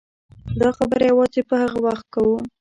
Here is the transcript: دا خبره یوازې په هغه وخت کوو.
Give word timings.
دا 0.59 0.69
خبره 0.77 1.03
یوازې 1.11 1.41
په 1.49 1.55
هغه 1.63 1.77
وخت 1.87 2.05
کوو. 2.13 2.37